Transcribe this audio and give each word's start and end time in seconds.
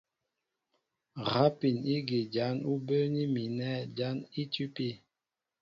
Rápin 1.31 1.75
ígí 1.95 2.19
jǎn 2.33 2.55
ú 2.71 2.73
bə́ə́ní 2.85 3.21
mi 3.33 3.43
nɛ̂ 3.57 3.73
jǎn 3.97 4.15
í 4.41 4.43
tʉ́pí. 4.53 4.89